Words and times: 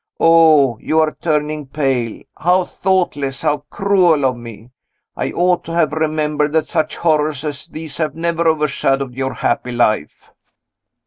Oh! 0.19 0.79
you 0.81 0.99
are 0.99 1.15
turning 1.21 1.67
pale! 1.67 2.23
How 2.35 2.63
thoughtless, 2.65 3.43
how 3.43 3.57
cruel 3.69 4.25
of 4.25 4.35
me! 4.35 4.71
I 5.15 5.29
ought 5.31 5.63
to 5.65 5.75
have 5.75 5.91
remembered 5.93 6.53
that 6.53 6.65
such 6.65 6.95
horrors 6.97 7.43
as 7.45 7.67
these 7.67 7.97
have 7.97 8.15
never 8.15 8.47
overshadowed 8.47 9.13
your 9.13 9.35
happy 9.35 9.71
life!" 9.73 10.31